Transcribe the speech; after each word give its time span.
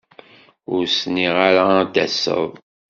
Ur 0.73 0.83
s-nniɣ 0.87 1.35
ara 1.47 1.63
ad 1.81 1.87
d-taseḍ. 1.93 2.51